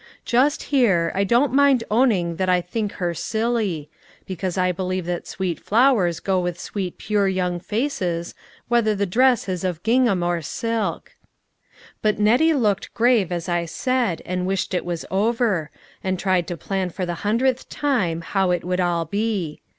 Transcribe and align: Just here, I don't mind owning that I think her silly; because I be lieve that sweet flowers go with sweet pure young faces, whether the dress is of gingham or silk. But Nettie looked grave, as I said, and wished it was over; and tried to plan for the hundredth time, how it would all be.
Just 0.25 0.63
here, 0.73 1.11
I 1.13 1.23
don't 1.23 1.53
mind 1.53 1.83
owning 1.91 2.37
that 2.37 2.49
I 2.49 2.59
think 2.59 2.93
her 2.93 3.13
silly; 3.13 3.87
because 4.25 4.57
I 4.57 4.71
be 4.71 4.81
lieve 4.81 5.05
that 5.05 5.27
sweet 5.27 5.59
flowers 5.59 6.19
go 6.19 6.39
with 6.39 6.59
sweet 6.59 6.97
pure 6.97 7.27
young 7.27 7.59
faces, 7.59 8.33
whether 8.67 8.95
the 8.95 9.05
dress 9.05 9.47
is 9.47 9.63
of 9.63 9.83
gingham 9.83 10.23
or 10.23 10.41
silk. 10.41 11.11
But 12.01 12.17
Nettie 12.17 12.55
looked 12.55 12.91
grave, 12.95 13.31
as 13.31 13.47
I 13.47 13.65
said, 13.65 14.23
and 14.25 14.47
wished 14.47 14.73
it 14.73 14.85
was 14.85 15.05
over; 15.11 15.69
and 16.03 16.17
tried 16.17 16.47
to 16.47 16.57
plan 16.57 16.89
for 16.89 17.05
the 17.05 17.21
hundredth 17.21 17.69
time, 17.69 18.21
how 18.21 18.49
it 18.49 18.63
would 18.63 18.79
all 18.79 19.05
be. 19.05 19.61